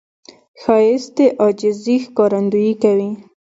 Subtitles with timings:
[0.61, 3.09] ښایست د عاجزي ښکارندویي کوي